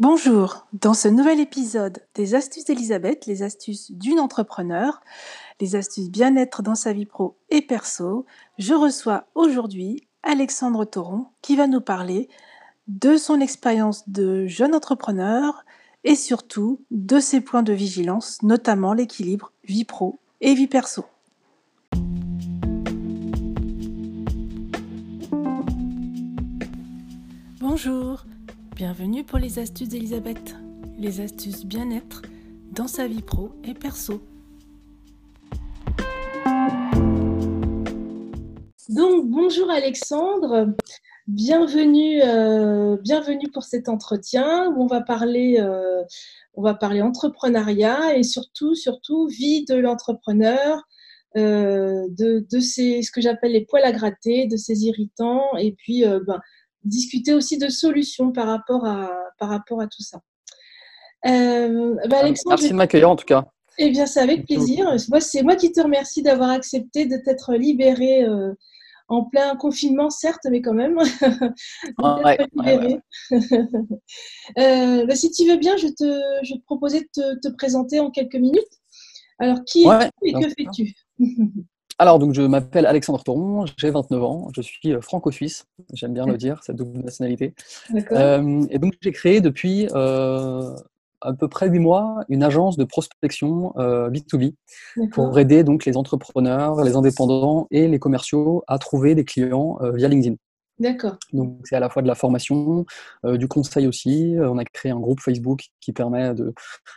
[0.00, 5.02] Bonjour, dans ce nouvel épisode des astuces d'Elisabeth, les astuces d'une entrepreneur,
[5.60, 8.24] les astuces bien-être dans sa vie pro et perso,
[8.56, 12.30] je reçois aujourd'hui Alexandre Toron qui va nous parler
[12.88, 15.66] de son expérience de jeune entrepreneur
[16.04, 21.04] et surtout de ses points de vigilance, notamment l'équilibre vie pro et vie perso.
[27.60, 28.24] Bonjour,
[28.82, 30.56] Bienvenue pour les astuces d'Elisabeth,
[30.96, 32.22] les astuces bien-être
[32.72, 34.22] dans sa vie pro et perso.
[38.88, 40.74] Donc bonjour Alexandre,
[41.26, 46.02] bienvenue, euh, bienvenue pour cet entretien où on va parler, euh,
[46.54, 50.80] on va parler entrepreneuriat et surtout, surtout vie de l'entrepreneur,
[51.36, 56.02] euh, de, de ce que j'appelle les poils à gratter, de ses irritants et puis
[56.26, 56.40] ben,
[56.84, 60.20] discuter aussi de solutions par rapport à, par rapport à tout ça.
[61.26, 63.46] Euh, bah, ah, Merci de m'accueillir en tout cas.
[63.78, 64.94] Eh bien, c'est avec plaisir.
[65.08, 68.52] Moi, c'est moi qui te remercie d'avoir accepté de t'être libéré euh,
[69.08, 70.98] en plein confinement, certes, mais quand même.
[72.02, 72.20] Ah,
[74.58, 78.00] euh, bah, si tu veux bien, je te, je te proposais de te, te présenter
[78.00, 78.80] en quelques minutes.
[79.38, 80.94] Alors, qui es-tu et que fais-tu?
[82.00, 86.24] Alors, donc, je m'appelle Alexandre Toron, j'ai 29 ans, je suis euh, franco-suisse, j'aime bien
[86.24, 87.52] le dire, cette double nationalité.
[88.12, 90.74] Euh, et donc, j'ai créé depuis euh,
[91.20, 94.54] à peu près 8 mois une agence de prospection B2B
[95.12, 100.08] pour aider donc les entrepreneurs, les indépendants et les commerciaux à trouver des clients via
[100.08, 100.36] LinkedIn.
[100.80, 101.18] D'accord.
[101.34, 102.86] Donc c'est à la fois de la formation,
[103.26, 104.34] euh, du conseil aussi.
[104.36, 106.32] Euh, on a créé un groupe Facebook qui permet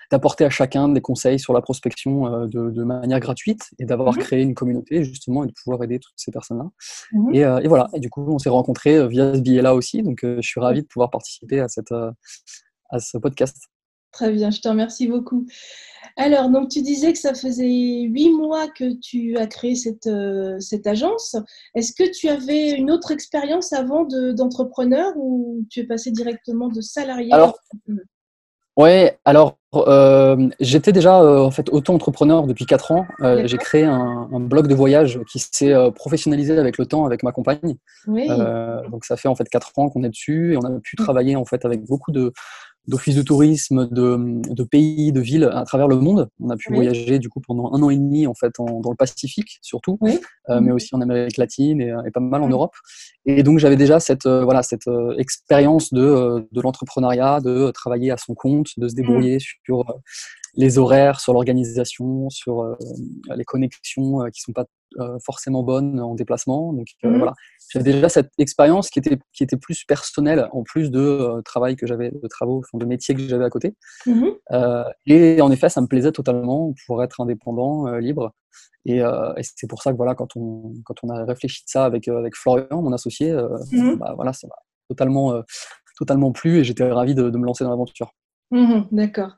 [0.10, 4.20] d'apporter à chacun des conseils sur la prospection euh, de, manière gratuite et d'avoir mhm.
[4.20, 6.70] créé une communauté justement et de pouvoir aider toutes ces personnes-là.
[7.12, 7.36] Mhm.
[7.36, 7.90] Et, voilà.
[7.94, 10.02] Et du coup, on s'est rencontrés via ce billet-là aussi.
[10.02, 13.58] Donc je suis ravi de pouvoir participer à, cette, à ce podcast.
[14.14, 15.46] Très bien, je te remercie beaucoup.
[16.16, 20.60] Alors, donc tu disais que ça faisait huit mois que tu as créé cette, euh,
[20.60, 21.36] cette agence.
[21.76, 26.82] Est-ce que tu avais une autre expérience avant d'entrepreneur ou tu es passé directement de
[26.82, 27.58] salarié alors,
[28.78, 33.08] Oui, alors euh, j'étais déjà euh, en fait auto-entrepreneur depuis quatre ans.
[33.46, 37.76] J'ai créé un, blog de voyage qui s'est professionnalisé avec le temps avec ma compagne.
[38.06, 41.36] donc ça fait en fait quatre ans qu'on est dessus et on a pu travailler
[41.36, 42.34] en fait avec beaucoup de
[42.88, 46.30] d'offices de tourisme, de, pays, de villes à travers le monde.
[46.40, 48.96] On a pu voyager du coup pendant un an et demi en fait dans le
[48.96, 49.98] Pacifique surtout,
[50.50, 52.74] euh, mais aussi en Amérique latine et, pas mal en Europe.
[53.26, 58.12] Et donc j'avais déjà cette euh, voilà cette euh, expérience de, de l'entrepreneuriat, de travailler
[58.12, 59.86] à son compte, de se débrouiller sur
[60.56, 62.76] les horaires, sur l'organisation, sur
[63.36, 64.66] les connexions qui sont pas
[65.26, 66.74] forcément bonnes en déplacement.
[66.74, 67.34] Donc voilà,
[67.70, 71.76] j'avais déjà cette expérience qui était, qui était plus personnelle en plus de euh, travail
[71.76, 73.76] que j'avais, de travaux, de métiers que j'avais à côté.
[74.06, 78.34] Mmh euh, et en effet, ça me plaisait totalement pour être indépendant, euh, libre.
[78.86, 79.02] Et,
[79.42, 82.36] c'est pour ça que voilà, quand on, quand on a réfléchi de ça avec, avec
[82.36, 84.56] Florian, mon associé, mmh bah, voilà, ça m'a
[84.90, 85.42] totalement,
[85.98, 88.14] totalement plu et j'étais ravi de, me lancer dans l'aventure.
[88.52, 89.38] Mmh d'accord.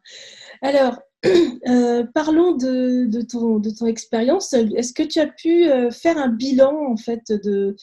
[0.63, 0.99] Alors,
[2.15, 4.51] parlons de, de, ton, de ton expérience.
[4.53, 7.75] Est-ce que tu as pu faire un bilan en fait de,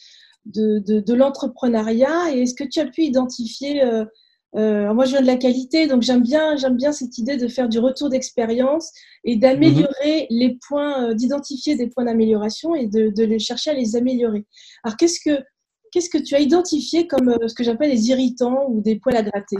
[0.45, 4.05] de, l'entrepreneuriat et est-ce que tu as pu identifier euh,
[4.55, 7.47] euh, moi je viens de la qualité donc j'aime bien j'aime bien cette idée de
[7.47, 8.91] faire du retour d'expérience
[9.23, 10.37] et d'améliorer mhm.
[10.37, 14.45] les points euh, d'identifier des points d'amélioration et de, les chercher à les améliorer.
[14.83, 15.41] Alors qu'est-ce que
[15.91, 19.23] qu'est-ce que tu as identifié comme ce que j'appelle les irritants ou des poils à
[19.23, 19.57] gratter?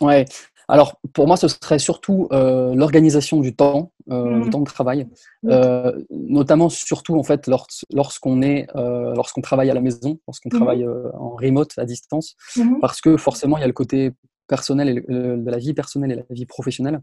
[0.00, 0.24] Ouais,
[0.68, 4.50] alors, pour moi, ce serait surtout euh, l'organisation du temps, euh, du mmh.
[4.50, 5.08] temps de travail,
[5.46, 7.48] euh, notamment surtout en fait
[7.90, 10.56] lorsqu'on est, lorsqu'on travaille à la maison, lorsqu'on mmh.
[10.56, 12.78] travaille en remote à distance, mmh.
[12.80, 14.12] parce que forcément il y a le côté
[14.48, 17.00] personnel et de la vie personnelle et la vie professionnelle.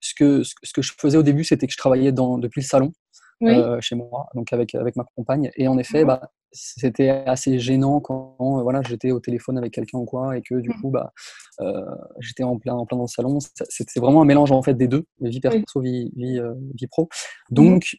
[0.00, 2.66] ce que ce que je faisais au début, c'était que je travaillais dans, depuis le
[2.66, 2.92] salon.
[3.42, 5.50] Euh, chez moi, donc avec, avec ma compagne.
[5.56, 10.06] Et en effet, bah, c'était assez gênant quand voilà, j'étais au téléphone avec quelqu'un ou
[10.06, 11.12] quoi, et que du coup, bah,
[11.60, 11.84] euh,
[12.18, 13.38] j'étais en plein, en plein dans le salon.
[13.40, 17.08] C'est vraiment un mélange en fait des deux, vie perso, vie, vie, euh, vie, pro.
[17.50, 17.96] Donc,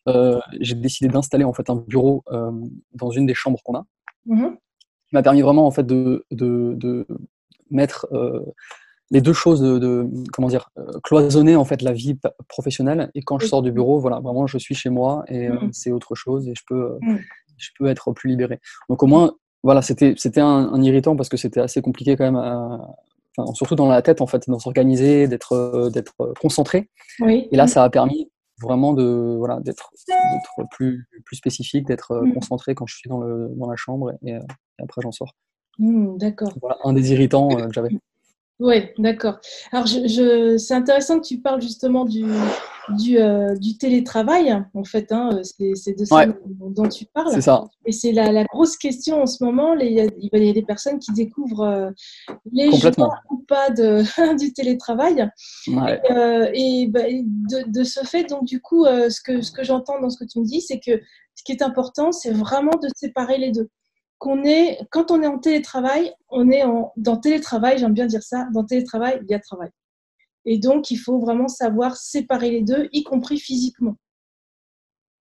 [0.60, 2.24] j'ai décidé d'installer en fait un bureau
[2.94, 3.86] dans une des chambres qu'on a.
[4.26, 4.48] Mmh
[5.10, 7.08] qui m'a permis vraiment en fait de, de, de
[7.70, 8.10] mettre
[9.12, 12.18] les deux choses de, comment dire euh, cloisonner en fait la vie
[12.48, 13.10] professionnelle.
[13.16, 15.74] Et quand je sors du bureau voilà vraiment je suis chez moi et euh, mm.
[15.74, 17.20] c'est autre chose et je peux euh, mm.
[17.58, 18.60] je peux être plus libéré.
[18.90, 19.34] Donc au moins
[19.64, 22.82] voilà c'était c'était un, irritant parce que c'était assez compliqué quand même
[23.54, 26.90] surtout dans la tête en fait de s'organiser d'être d'être concentré.
[27.22, 28.30] Et là ça a permis
[28.62, 29.92] vraiment de voilà d'être
[30.72, 32.34] plus plus spécifique d'être mm.
[32.34, 34.36] concentré quand je suis dans le dans la chambre et,
[34.80, 35.34] après j'en sors.
[35.80, 36.54] D'accord.
[36.60, 37.90] Voilà un des irritants que j'avais
[38.60, 39.40] Oui, d'accord.
[39.72, 42.26] Alors, je, c'est intéressant que tu parles justement du,
[42.98, 45.12] du, euh, du télétravail, en fait.
[45.12, 47.32] Hein, c'est, de ça dont, tu parles.
[47.32, 47.66] C'est ça.
[47.86, 49.76] Et c'est la, la, grosse question en ce moment.
[49.76, 50.02] il y
[50.50, 51.92] a des personnes qui découvrent euh,
[52.52, 52.92] les joies
[53.30, 54.02] ou pas de,
[54.40, 55.30] du télétravail.
[55.68, 56.02] Ouais.
[56.10, 60.02] Euh, et, bah, de, de, ce fait, donc, du coup, ce que, ce que j'entends
[60.02, 61.00] dans ce que tu me dis, c'est que
[61.36, 63.70] ce qui est important, c'est vraiment de séparer les deux
[64.18, 68.24] qu'on est, quand on est en télétravail, on est en, dans télétravail, j'aime bien dire
[68.24, 69.70] ça, dans télétravail, il y a travail.
[70.46, 73.96] Et donc, il faut vraiment savoir séparer les deux, y compris physiquement.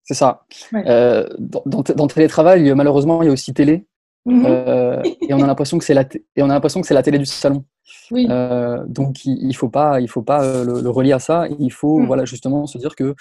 [0.05, 0.47] C'est ça.
[0.73, 3.87] Euh, dans, dans, télétravail, malheureusement, il y a aussi télé.
[4.25, 4.45] Mhm.
[4.47, 6.05] Euh, et on a l'impression que c'est la
[6.35, 7.65] et on a l'impression que c'est la télé du salon.
[8.11, 8.27] Oui.
[8.29, 11.47] Euh, donc il, ne faut pas il faut pas le, relier à ça.
[11.61, 12.07] Il faut mhm.
[12.07, 13.15] voilà justement se dire que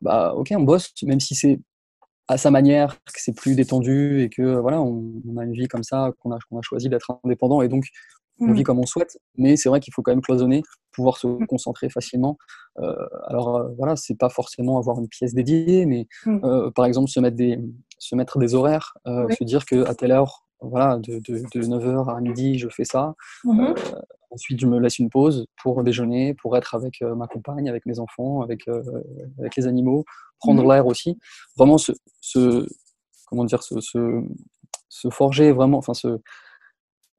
[0.00, 1.60] bah ok on bosse même si c'est
[2.28, 5.82] à sa manière, que c'est plus détendu et que voilà, on, a une vie comme
[5.82, 7.84] ça, qu'on a, a choisi d'être indépendant et donc
[8.40, 8.64] on vit mm.
[8.64, 9.18] comme on souhaite.
[9.36, 11.46] Mais c'est vrai qu'il faut quand même cloisonner, pouvoir se mm.
[11.46, 12.36] concentrer facilement.
[12.78, 12.94] Euh,
[13.26, 16.44] alors euh, voilà, c'est pas forcément avoir une pièce dédiée, mais mm.
[16.44, 17.58] euh, par exemple se mettre des,
[17.98, 22.20] se mettre des horaires, se dire qu'à telle heure, voilà, de, de, de, 9h à
[22.20, 23.14] midi, je fais ça.
[23.44, 23.74] Mm-hmm.
[24.30, 27.98] Ensuite, je me laisse une pause pour déjeuner, pour être avec ma compagne, avec mes
[27.98, 28.68] enfants, avec,
[29.38, 30.04] avec les animaux,
[30.38, 30.70] prendre mhm.
[30.70, 31.18] l'air aussi.
[31.56, 31.92] Vraiment se,
[33.26, 36.20] comment dire, se, se, forger vraiment, enfin se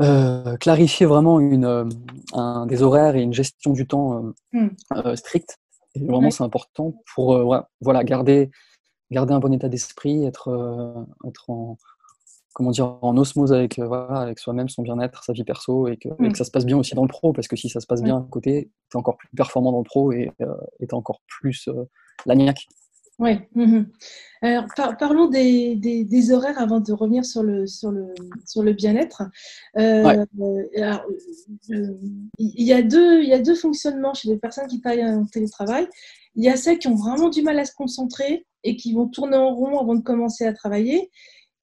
[0.02, 1.86] euh, clarifier vraiment une, euh,
[2.34, 5.16] un, des horaires et une gestion du temps euh, hmm.
[5.16, 5.58] stricte.
[5.96, 7.44] Et vraiment, c'est important pour
[7.82, 8.52] voilà, garder,
[9.12, 11.78] garder un bon état d'esprit, être, être en,
[12.60, 16.10] comment dire, en osmose avec, voilà, avec soi-même, son bien-être, sa vie perso, et que,
[16.22, 17.88] et que, ça se passe bien aussi dans le pro, parce que si ça se
[17.88, 20.94] passe bien à côté, tu es encore plus performant dans le pro et tu es
[20.94, 21.70] encore plus
[22.26, 22.68] lagnac.
[23.18, 23.38] Oui.
[23.56, 23.88] Mhm.
[24.42, 24.66] Alors,
[25.00, 28.14] parlons des, des, horaires avant de revenir sur le, sur le,
[28.46, 29.24] sur le bien-être.
[29.78, 30.26] Euh,
[30.80, 30.98] euh,
[32.40, 35.26] il, y a deux, il y a deux fonctionnements chez les personnes qui travaillent en
[35.26, 35.88] télétravail.
[36.36, 39.08] Il y a celles qui ont vraiment du mal à se concentrer et qui vont
[39.08, 41.10] tourner en rond avant de commencer à travailler.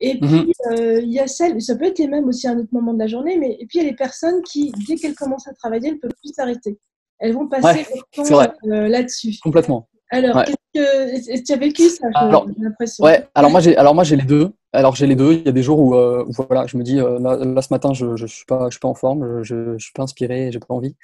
[0.01, 0.53] Et puis, mhm.
[0.73, 2.93] euh, il y a celles, ça peut être les mêmes aussi à un autre moment
[2.93, 5.49] de la journée, mais et puis il y a les personnes qui, dès qu'elles commencent
[5.49, 6.79] à travailler, elles ne peuvent plus s'arrêter.
[7.19, 9.39] Elles vont passer leur temps là-dessus.
[9.43, 9.89] Complètement.
[10.11, 12.47] Alors, qu'est-ce que tu as vécu ça alors,
[13.01, 14.53] Ouais, alors moi j'ai alors moi j'ai les deux.
[14.73, 15.33] Alors j'ai les deux.
[15.33, 17.93] Il y a des jours où, euh, voilà, je me dis euh, là, ce matin
[17.93, 20.61] je, je suis pas je suis pas en forme, je, je suis pas inspiré, j'ai
[20.61, 20.95] pas envie.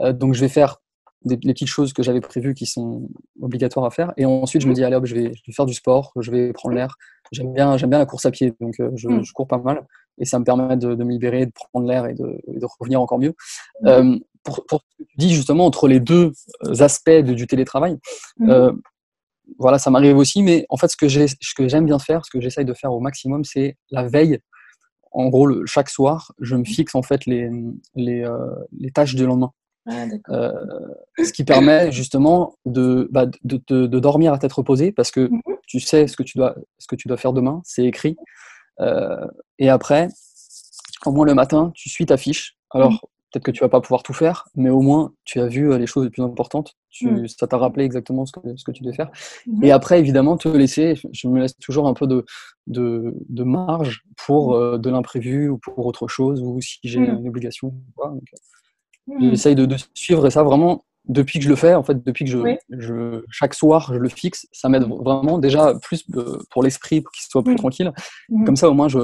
[0.00, 0.81] Euh, donc je vais faire
[1.24, 3.08] des, les petites choses que j'avais prévues qui sont
[3.40, 4.12] obligatoires à faire.
[4.16, 6.30] Et ensuite je me dis allez hop, je vais, je vais faire du sport, je
[6.30, 6.96] vais prendre l'air.
[7.32, 9.24] J'aime bien j'aime bien la course à pied, donc je, mm.
[9.24, 9.86] je, cours pas mal
[10.18, 13.00] et ça me permet de, de me libérer, de prendre l'air et de, de, revenir
[13.00, 13.34] encore mieux.
[13.80, 16.32] Mm pour, pour ce que tu dis justement entre les deux
[16.64, 17.98] euh, aspects du télétravail,
[18.38, 18.50] mhm.
[18.50, 18.72] euh,
[19.58, 22.64] voilà, ça m'arrive aussi, mais en fait, ce que j'aime bien faire, ce que j'essaye
[22.64, 24.38] de faire au maximum, c'est la veille.
[25.10, 26.66] En gros, le, chaque soir, je me mhm.
[26.66, 27.50] fixe en fait les,
[27.94, 28.38] les, euh,
[28.78, 29.52] les tâches du lendemain.
[29.86, 30.06] Ah,
[31.18, 35.28] ce qui permet justement de, bah, de, de, de, dormir à tête reposée parce que
[35.28, 35.40] mhm.
[35.66, 38.16] tu sais ce que tu dois, ce que tu dois faire demain, c'est écrit.
[39.58, 40.08] et après,
[41.06, 42.56] au moins le matin, tu suis ta fiche.
[42.70, 43.00] Alors,
[43.32, 45.78] peut-être que tu vas pas pouvoir tout faire, mais au moins tu as vu euh,
[45.78, 46.76] les choses les plus importantes.
[46.90, 47.28] Tu, mm.
[47.28, 49.10] Ça t'a rappelé exactement ce que, ce que tu devais faire.
[49.62, 52.24] Et après, évidemment, te laisser, je me laisse toujours un peu de,
[52.66, 57.26] de, de marge pour euh, de l'imprévu ou pour autre chose, ou si j'ai une
[57.26, 57.74] obligation.
[57.96, 58.14] Quoi.
[59.20, 62.30] J'essaye de, de, suivre ça vraiment depuis que je le fais, en fait, depuis que
[62.30, 62.38] je,
[62.70, 67.10] je chaque soir je le fixe, ça m'aide vraiment déjà plus euh, pour l'esprit, pour
[67.12, 67.92] qu'il soit plus tranquille.
[68.30, 68.44] Mm-hmm.
[68.44, 69.00] Comme ça, au moins, je,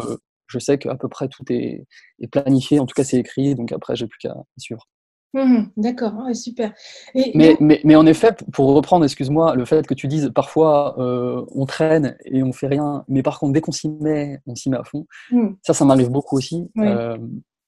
[0.47, 1.87] je sais qu'à peu près tout est,
[2.31, 4.89] planifié, en tout cas c'est écrit, donc après j'ai plus qu'à suivre.
[5.35, 6.73] Mmh d'accord, super.
[7.15, 11.45] mais, mais, mais, en effet, pour reprendre, excuse-moi, le fait que tu dises parfois euh,
[11.55, 14.71] on traîne et on fait rien, mais par contre dès qu'on s'y met, on s'y
[14.71, 15.07] met à fond.
[15.31, 15.49] Mmh.
[15.63, 17.19] Ça, ça m'arrive beaucoup aussi, euh,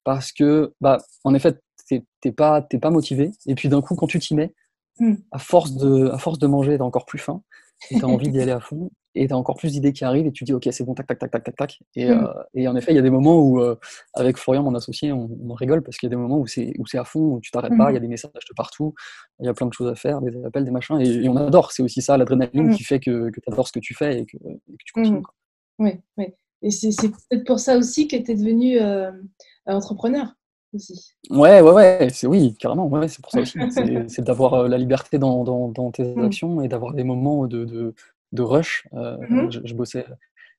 [0.04, 1.60] parce que, bah, en effet,
[2.20, 4.54] t'es pas, pas motivé, et puis d'un coup, quand tu t'y mets,
[4.98, 5.14] mmh.
[5.32, 7.42] à force de, à force de manger, t'as encore plus faim,
[7.90, 10.26] et t'as envie d'y aller à fond, et tu as encore plus d'idées qui arrivent
[10.26, 11.80] et tu dis ok c'est bon tac tac tac tac tac tac.
[11.96, 12.10] Et, mm.
[12.10, 13.76] euh, et en effet il y a des moments où euh,
[14.14, 16.72] avec Florian mon associé on, on rigole parce qu'il y a des moments où c'est
[16.78, 18.94] où c'est à fond où tu t'arrêtes pas il y a des messages de partout
[19.40, 21.00] il y a plein de choses à faire des appels des machins.
[21.00, 21.72] Et, on adore.
[21.72, 24.26] C'est aussi ça l'adrénaline qui fait que, que tu adores ce que tu fais et
[24.26, 24.36] que,
[24.84, 25.22] tu continues
[25.78, 26.26] oui oui
[26.62, 29.10] et c'est peut-être pour ça aussi que tu es devenu euh,
[29.66, 30.34] entrepreneur
[30.74, 31.14] aussi.
[31.30, 33.58] Ouais, ouais, ouais, c'est oui, carrément, ouais, c'est pour ça aussi.
[34.08, 37.94] C'est d'avoir la liberté dans, dans, dans tes actions et d'avoir des moments de, de,
[38.32, 38.86] de rush.
[38.94, 40.06] Euh, mmh je, bossais,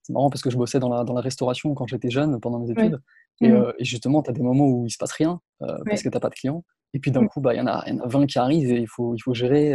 [0.03, 2.60] c'est marrant parce que je bossais dans la, dans la restauration quand j'étais jeune, pendant
[2.60, 3.01] mes études.
[3.41, 6.03] Mmh euh, et, justement, tu as des moments où il se passe rien euh, parce
[6.03, 6.63] que tu n'as pas de clients.
[6.94, 7.30] Et puis d'un mmh.
[7.30, 9.15] coup, bah, il y, en a, y en a 20 qui arrivent et il faut,
[9.15, 9.74] il faut gérer.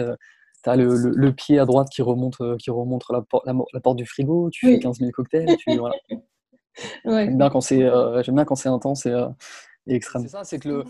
[0.63, 3.25] tu as le, le, pied à droite qui remonte, qui remonte la,
[3.73, 5.57] la, porte du frigo, tu fais 15 000 cocktails.
[5.57, 5.95] Tu, voilà.
[7.05, 7.61] J'aime bien quand
[8.55, 9.13] c'est intense et,
[9.87, 10.23] et extrême.
[10.23, 10.85] C'est ça, c'est que le,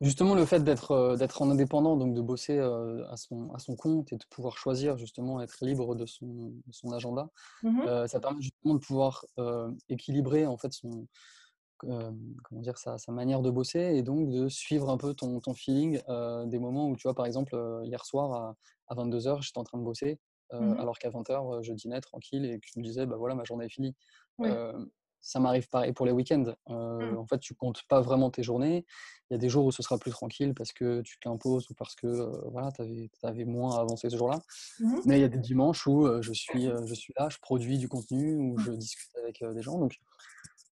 [0.00, 4.12] Justement, le fait d'être d'être en indépendant, donc de bosser à, son, à son compte
[4.12, 7.30] et de pouvoir choisir, justement, être libre de son, son agenda,
[7.64, 9.24] mmh ça permet justement de pouvoir
[9.88, 11.08] équilibrer en fait son,
[11.78, 15.52] comment dire, sa, sa, manière de bosser et donc de suivre un peu ton, ton
[15.52, 16.00] feeling.
[16.46, 19.78] des moments où, tu vois, par exemple, hier soir à, à 22h, j'étais en train
[19.78, 20.20] de bosser,
[20.52, 23.42] mmh alors qu'à 20h, je dînais tranquille et que je me disais, bah voilà, ma
[23.42, 23.96] journée est finie
[25.20, 26.54] ça m'arrive pareil pour les week-ends.
[26.70, 27.18] Euh, mmh.
[27.18, 28.86] En fait, tu comptes pas vraiment tes journées.
[29.30, 31.74] Il y a des jours où ce sera plus tranquille parce que tu t'imposes ou
[31.74, 34.40] parce que euh, voilà, tu avais, avais, moins avancé ce jour-là.
[34.80, 35.00] Mmh.
[35.06, 37.78] Mais il y a des dimanches où euh, je, suis, je suis là, je produis
[37.78, 38.60] du contenu, où mmh.
[38.60, 39.78] je discute avec des gens.
[39.78, 39.96] Donc,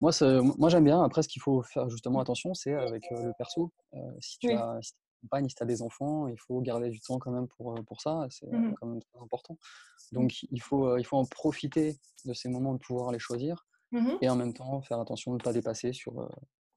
[0.01, 0.11] moi,
[0.57, 1.03] moi j'aime bien.
[1.03, 3.71] Après, ce qu'il faut faire justement attention, c'est avec le perso.
[4.19, 7.17] si tu as si compagne, si tu as des enfants, il faut garder du temps
[7.17, 8.27] quand même pour, pour ça.
[8.29, 8.47] C'est
[8.79, 9.57] quand même très important.
[10.11, 13.65] Donc, il faut, il faut en profiter de ces moments de pouvoir les choisir.
[13.95, 16.27] Mmh et en même temps faire attention de ne pas dépasser sur, euh,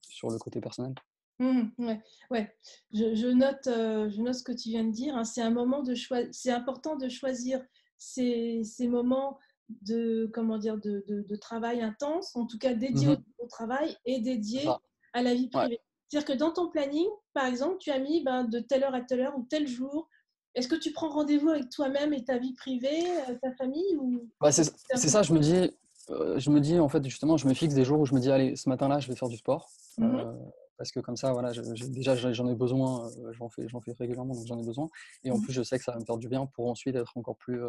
[0.08, 0.94] sur le côté personnel.
[1.40, 2.56] Mmh ouais, ouais.
[2.92, 5.16] Je, je note, euh, je note ce que tu viens de dire.
[5.16, 5.24] Hein.
[5.24, 5.94] C'est un moment de.
[6.30, 7.60] C'est important de choisir
[7.96, 9.38] ces, ces, moments
[9.82, 14.20] de comment dire de, de, travail intense, en tout cas dédiés mmh au, travail et
[14.20, 14.68] dédiés
[15.12, 15.80] à la vie privée.
[16.08, 19.00] C'est-à-dire que dans ton planning, par exemple, tu as mis ben, de telle heure à
[19.00, 20.08] telle heure ou tel jour.
[20.54, 23.04] Est-ce que tu prends rendez-vous avec toi-même et ta vie privée,
[23.42, 24.28] ta famille ou...
[24.40, 25.70] Bah c'est ça, je me dis,
[26.10, 28.20] euh, je me dis, en fait, justement, je me fixe des jours où je me
[28.20, 29.68] dis, allez, ce matin-là, je vais faire du sport.
[30.00, 30.32] Euh,
[30.76, 31.52] parce que comme ça, voilà,
[31.88, 34.88] déjà, j'en ai besoin, euh, j'en fais, fais régulièrement, donc j'en ai besoin.
[35.24, 35.42] Et en mhm.
[35.42, 37.60] plus, je sais que ça va me faire du bien pour ensuite être encore plus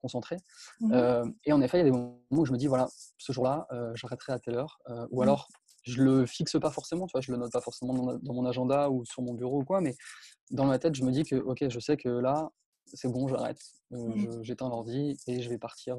[0.00, 0.36] concentré.
[0.80, 1.34] Mhm.
[1.44, 3.66] et en effet, il y a des moments où je me dis, voilà, ce jour-là,
[3.94, 4.80] j'arrêterai à telle heure.
[5.10, 5.48] ou alors,
[5.84, 8.90] je le fixe pas forcément, tu vois, je le note pas forcément dans, mon agenda
[8.90, 9.96] ou sur mon bureau ou quoi, mais
[10.50, 12.50] dans ma tête, je me dis que, ok, je sais que là,
[12.84, 13.60] c'est bon, j'arrête.
[14.42, 15.98] J'éteins l'ordi et je vais partir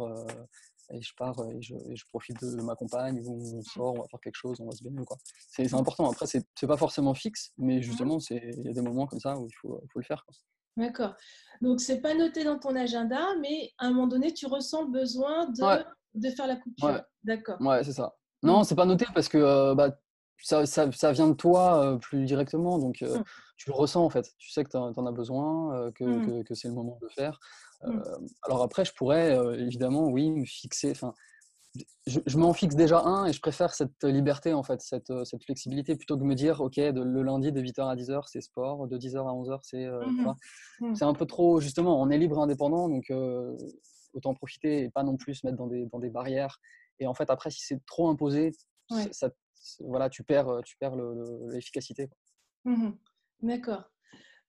[0.92, 4.20] et je pars et je, je profite de, ma compagne, on sort, on va faire
[4.20, 5.04] quelque chose, on va se baigner.
[5.06, 5.18] Quoi.
[5.50, 6.10] C'est, important.
[6.10, 9.20] Après, c'est, c'est pas forcément fixe, mais mmh justement, il y a des moments comme
[9.20, 10.26] ça où il faut, faut le faire.
[10.26, 10.36] Quoi.
[10.78, 11.16] D'accord.
[11.62, 14.92] Donc, c'est pas noté dans ton agenda, mais à un moment donné, tu ressens le
[14.92, 15.84] besoin de,
[16.16, 17.02] de faire la coupure.
[17.24, 17.60] D'accord.
[17.62, 18.16] Ouais, c'est ça.
[18.44, 18.64] Non, mmh.
[18.64, 20.00] c'est pas noté parce que euh, bah,
[20.42, 23.24] ça, ça, ça, vient de toi euh, plus directement, donc euh, mmh.
[23.60, 24.34] Tu le ressens en fait.
[24.40, 27.12] Tu sais que tu en as besoin, que, que, que c'est le moment de le
[27.12, 27.40] faire.
[27.84, 27.92] Mmh.
[27.92, 30.92] Euh, alors après, je pourrais euh, évidemment, oui, me fixer.
[30.92, 31.14] Enfin,
[32.08, 35.44] je, m'en fixe déjà un et je préfère cette liberté, en fait, cette, euh, cette
[35.44, 38.42] flexibilité, plutôt que de me dire, OK, de, le lundi de 8h à 10h, c'est
[38.42, 39.88] sport, de 10h à 11h, c'est.
[39.88, 40.34] Mmh
[40.82, 40.96] mmh.
[40.96, 43.12] C'est un peu trop, justement, on est libre et indépendant, donc
[44.14, 46.60] autant profiter et pas non plus se mettre dans des, dans des barrières.
[47.00, 48.52] Et en fait, après, si c'est trop imposé,
[49.12, 49.30] ça,
[49.82, 52.10] voilà, tu perds, tu perds l'efficacité.
[53.42, 53.84] D'accord.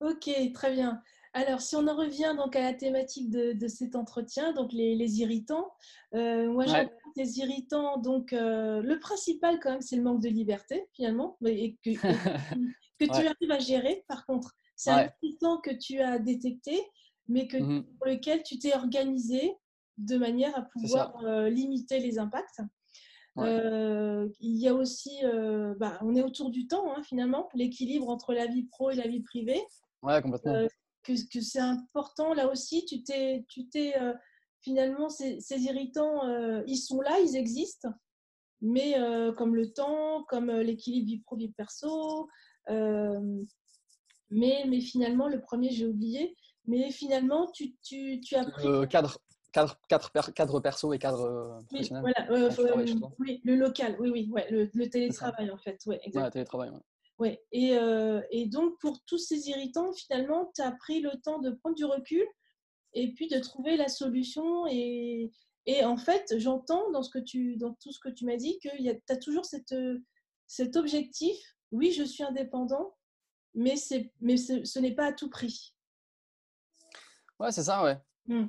[0.00, 1.02] Ok, très bien.
[1.32, 5.72] Alors, si on en revient donc à la thématique de, cet entretien, donc les, irritants,
[6.14, 10.28] euh, moi j'entends des irritants, donc euh, le principal quand même c'est le manque de
[10.28, 11.90] liberté finalement, et que,
[12.98, 14.56] que, tu arrives à gérer par contre.
[14.74, 16.80] C'est un irritant que tu as détecté,
[17.28, 19.54] mais que, mmh pour lequel tu t'es organisé
[19.98, 22.60] de manière à pouvoir euh, limiter les impacts.
[23.36, 25.20] Il y a aussi,
[25.78, 29.08] bah, on est autour du temps hein, finalement, l'équilibre entre la vie pro et la
[29.08, 29.62] vie privée.
[30.02, 30.68] Ouais, complètement
[31.02, 32.84] que, que c'est important là aussi.
[32.84, 34.14] Tu t'es, tu t'es euh,
[34.60, 37.88] finalement ces, ces irritants, euh, ils sont là, ils existent,
[38.60, 42.28] mais euh, comme le temps, comme l'équilibre vie pro vie perso.
[42.68, 46.36] mais, mais finalement, le premier, j'ai oublié.
[46.66, 48.88] Mais finalement, tu, tu, tu as pris.
[48.88, 49.18] cadre,
[49.52, 52.04] cadre, cadre, cadre perso et cadre professionnel.
[52.04, 55.78] Oui, voilà, oui, le local, oui, oui, ouais, le, le télétravail en fait.
[55.86, 56.24] Ouais, exactement.
[56.24, 56.80] Ouais, télétravail, ouais.
[57.52, 61.50] Et, euh, et, donc, pour tous ces irritants, finalement, tu as pris le temps de
[61.50, 62.26] prendre du recul
[62.94, 64.66] et puis de trouver la solution.
[64.68, 65.30] Et,
[65.66, 68.58] et en fait, j'entends dans, ce que tu, dans tout ce que tu m'as dit
[68.60, 69.74] que tu as toujours cette,
[70.46, 71.36] cet objectif.
[71.72, 72.96] Oui, je suis indépendant,
[73.54, 73.74] mais,
[74.20, 75.74] mais ce n'est pas à tout prix.
[77.38, 77.98] Ouais, c'est ça, ouais.
[78.26, 78.48] Mmh.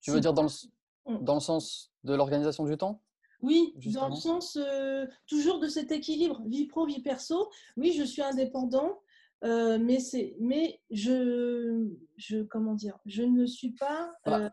[0.00, 3.02] Tu veux dire dans le, dans le sens de l'organisation du temps?
[3.40, 7.50] Oui, dans le sens euh, toujours de cet équilibre vie pro vie perso.
[7.76, 9.00] Oui, je suis indépendant,
[9.44, 14.48] euh, mais c'est mais je je comment dire, je ne suis pas euh,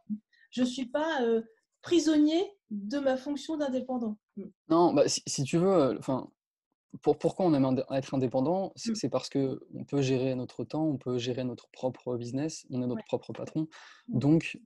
[0.51, 1.19] je suis pas
[1.81, 4.17] prisonnier de ma fonction d'indépendant.
[4.37, 4.43] Mm.
[4.69, 6.29] Non, bah, si, tu veux, enfin.
[7.01, 8.71] Pour, pourquoi on aime être indépendant?
[8.87, 8.95] Mm.
[8.95, 12.81] C'est parce que on peut gérer notre temps, on peut gérer notre propre business, on
[12.81, 13.67] est notre propre patron.
[14.07, 14.19] Mm.
[14.19, 14.59] Donc,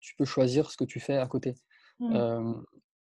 [0.00, 1.54] tu peux choisir ce que tu fais à côté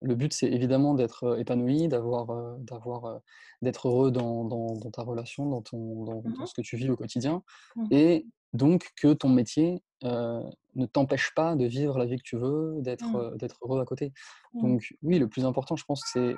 [0.01, 3.19] le but, c'est évidemment d'être épanoui, d'avoir, d'avoir,
[3.61, 7.43] d'être heureux dans, ta relation, dans, ton, dans, mmh ce que tu vis au quotidien,
[7.75, 7.87] mmh.
[7.91, 12.75] et donc que ton métier ne t'empêche pas de vivre la vie que tu veux,
[12.81, 13.37] d'être, mmh.
[13.37, 14.13] d'être heureux à côté.
[14.53, 16.35] Donc oui, le plus important, je pense, c'est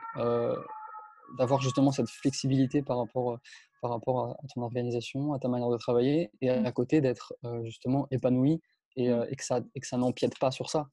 [1.38, 3.40] d'avoir justement cette flexibilité par rapport
[3.80, 7.34] par rapport à, ton organisation, à ta manière de travailler, et à, côté d'être
[7.64, 8.62] justement épanoui
[8.96, 10.88] et, et, que ça, et que ça n'empiète pas sur ça.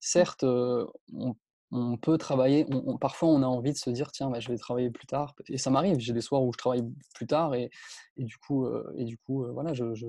[0.00, 1.34] certes, on,
[1.70, 2.66] on peut travailler,
[3.00, 5.58] parfois on a envie de se dire tiens bah, je vais travailler plus tard et
[5.58, 6.82] ça m'arrive j'ai des soirs où je travaille
[7.14, 7.70] plus tard et,
[8.16, 8.66] et du coup
[8.96, 10.06] et du coup voilà je, je,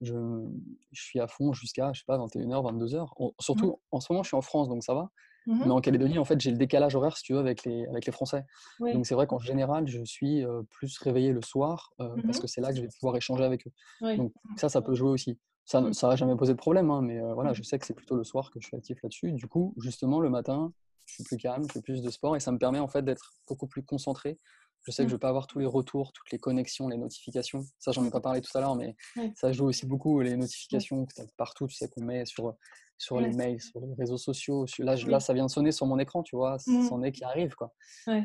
[0.00, 0.44] je,
[0.92, 3.76] suis à fond jusqu'à je sais pas 21h 22h surtout mmh.
[3.92, 5.10] en ce moment je suis en France donc ça va.
[5.46, 7.86] Mmh mais en Calédonie en fait j'ai le décalage horaire si tu veux avec les
[7.86, 8.44] avec les Français.
[8.80, 12.60] Donc c'est vrai qu'en général je suis plus réveillé le soir mmh parce que c'est
[12.60, 14.16] là que je vais pouvoir échanger avec eux.
[14.16, 17.52] Donc ça ça peut jouer aussi ça n'a jamais posé de problème, hein, mais voilà,
[17.52, 19.32] je sais que c'est plutôt le soir que je suis actif là-dessus.
[19.32, 20.72] Du coup, justement, le matin,
[21.04, 23.02] je suis plus calme, je fais plus de sport et ça me permet en fait
[23.02, 24.38] d'être beaucoup plus concentré.
[24.86, 27.66] Je sais que je vais pas avoir tous les retours, toutes les connexions, les notifications.
[27.78, 28.96] Ça, j'en ai pas parlé tout à l'heure, mais
[29.34, 32.54] ça joue aussi beaucoup les notifications que tu as partout, tu sais, qu'on met sur,
[32.96, 34.64] sur les mails, sur les réseaux sociaux.
[34.78, 36.88] Là, là, ça vient de sonner sur mon écran, tu vois, mmh.
[36.88, 37.74] c'en est qui arrive, quoi.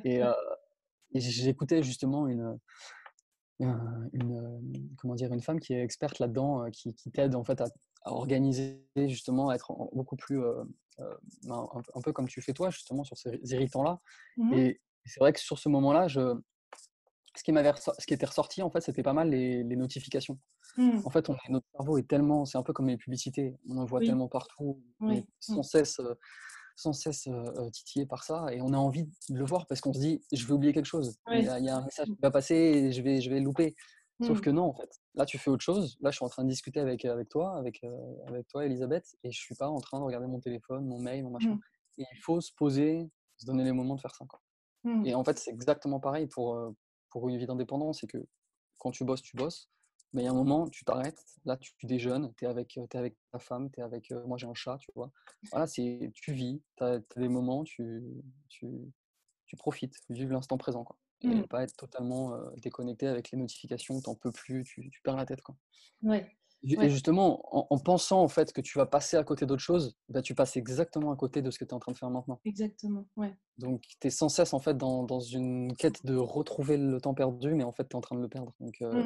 [0.05, 0.31] Et, euh,
[1.13, 2.57] j'écoutais justement une,
[3.60, 7.67] une, comment dire, une femme qui est experte là-dedans, qui, qui t'aide en fait à,
[8.05, 10.63] organiser, justement, à être beaucoup plus euh,
[11.43, 14.00] ben, un, peu comme tu fais toi, justement, sur ces irritants-là.
[14.38, 16.33] Mmh et c'est vrai que sur ce moment-là, je...
[17.36, 20.39] ce, qui ce qui était ressorti, en fait, c'était pas mal les, notifications.
[20.77, 21.01] Mmh.
[21.03, 23.86] En fait, on, notre cerveau est tellement, c'est un peu comme les publicités, on en
[23.86, 24.81] voit tellement partout,
[25.39, 25.63] sans mmh.
[25.63, 26.15] cesse, euh,
[26.75, 27.27] sans cesse
[27.71, 30.45] titillé par ça, et on a envie de le voir parce qu'on se dit, je
[30.45, 33.21] vais oublier quelque chose, il, y a, un message qui va passer, et je vais,
[33.21, 33.75] je vais louper.
[34.21, 34.41] Sauf mmh.
[34.41, 34.89] que non, en fait.
[35.15, 35.97] Là, tu fais autre chose.
[36.01, 37.83] Là, je suis en train de discuter avec, avec toi, avec,
[38.27, 41.23] avec toi, Elisabeth, et je suis pas en train de regarder mon téléphone, mon mail,
[41.23, 41.55] mon machin.
[41.55, 42.01] Mmh.
[42.01, 44.25] Et il faut se poser, se donner les moments de faire ça.
[44.25, 44.39] Quoi.
[44.83, 45.05] Mmh.
[45.07, 46.73] Et en fait, c'est exactement pareil pour,
[47.09, 47.99] pour une vie d'indépendance.
[48.01, 48.25] C'est que
[48.77, 49.69] quand tu bosses, tu bosses.
[50.13, 51.24] Mais il y a un moment, tu t'arrêtes.
[51.46, 54.12] Là, tu, déjeunes, tu es avec, es avec ta femme, tu es avec.
[54.25, 55.12] moi, j'ai un chat, tu vois.
[55.51, 58.03] Voilà, c'est, tu vis, tu as, des moments, tu,
[58.50, 58.67] tu,
[59.46, 60.84] tu profites, vive l'instant présent.
[60.84, 61.48] Quoi et mmh.
[61.48, 65.41] pas être totalement déconnecté avec les notifications, t'en peux plus, tu, perds la tête.
[65.41, 65.55] Quoi.
[66.01, 66.29] Ouais.
[66.65, 67.41] Et justement,
[67.74, 70.56] en, pensant en fait que tu vas passer à côté d'autre chose, bah, tu passes
[70.56, 72.39] exactement à côté de ce que tu es en train de faire maintenant.
[72.45, 73.36] Exactement, ouais.
[73.58, 77.13] Donc tu es sans cesse en fait dans, dans, une quête de retrouver le temps
[77.13, 78.54] perdu, mais en fait tu es en train de le perdre.
[78.62, 79.06] Donc mmh.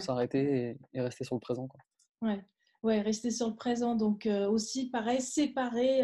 [0.00, 1.68] S'arrêter et, rester sur le présent.
[1.68, 1.80] Quoi.
[2.22, 2.44] Ouais.
[2.82, 3.94] ouais, rester sur le présent.
[3.94, 6.02] Donc aussi, pareil, séparer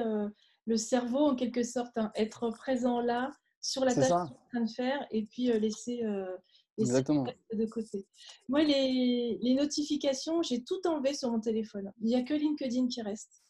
[0.66, 2.10] le cerveau en quelque sorte, hein.
[2.14, 5.50] être présent là sur la tâche que tu es en train de faire et puis
[5.50, 6.36] euh, laisser, euh,
[6.78, 8.06] de côté.
[8.48, 11.92] Moi, les, les notifications, j'ai tout enlevé sur mon téléphone.
[12.00, 13.42] Il n'y a que LinkedIn qui reste.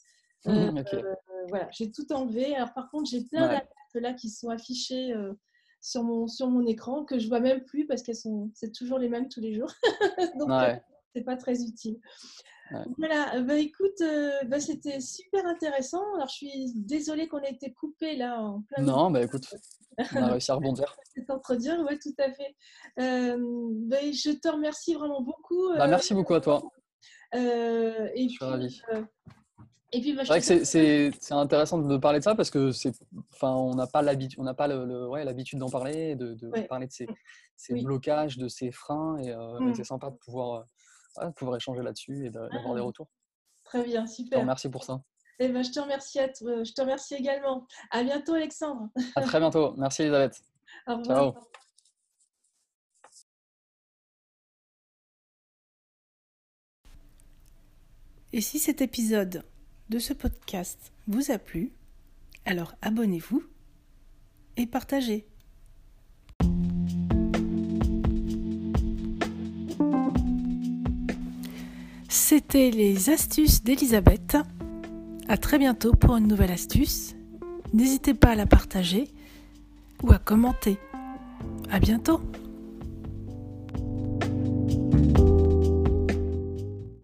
[0.44, 0.50] Mmh,
[0.92, 1.14] euh,
[1.48, 2.54] voilà, j'ai tout enlevé.
[2.56, 5.14] Alors, par contre, j'ai plein d'alertes là qui sont affichées
[5.82, 8.98] sur, mon, sur mon écran que je vois même plus parce qu'elles sont, c'est toujours
[8.98, 9.70] les mêmes tous les jours.
[10.38, 10.50] Donc,
[11.14, 11.98] c'est pas très utile.
[12.96, 16.02] Voilà, bah, écoute, euh, bah, c'était super intéressant.
[16.14, 18.84] Alors, je suis désolée qu'on ait été coupé là en plein.
[18.84, 19.44] Non, bah écoute,
[19.98, 20.96] on a réussi à rebondir.
[21.14, 22.56] C'est dire, oui, tout à fait.
[22.98, 23.36] Euh,
[23.88, 25.68] bah, je te remercie vraiment beaucoup.
[25.76, 26.62] Bah, merci beaucoup à toi.
[27.34, 28.82] Euh, et je suis ravi.
[29.94, 32.94] Et puis, c'est vrai que c'est intéressant de parler de ça parce que c'est,
[33.32, 36.62] enfin, on n'a pas l'habitude, on n'a pas le, ouais, l'habitude d'en parler, de, de
[36.62, 37.06] parler de ces,
[37.56, 39.74] ces blocages, de ces freins, et, mmh.
[39.74, 40.64] c'est sympa de pouvoir
[41.36, 42.84] pouvoir échanger là-dessus et d'avoir des ah.
[42.84, 43.08] retours.
[43.64, 44.44] Très bien, super.
[44.44, 45.02] merci pour ça.
[45.38, 47.66] Eh ben, je, te remercie à je te remercie également.
[47.90, 48.88] À bientôt, Alexandre.
[49.16, 49.74] À très bientôt.
[49.76, 50.40] Merci, Elisabeth.
[50.86, 51.34] Au revoir.
[51.34, 51.42] Ciao.
[58.34, 59.44] Et si cet épisode
[59.92, 61.70] de ce podcast vous a plu,
[62.46, 63.44] alors abonnez-vous
[64.56, 65.26] et partagez.
[72.08, 74.38] C'était les astuces d'Elisabeth.
[75.28, 77.14] À très bientôt pour une nouvelle astuce.
[77.74, 79.08] N'hésitez pas à la partager
[80.02, 80.78] ou à commenter.
[81.70, 82.22] À bientôt!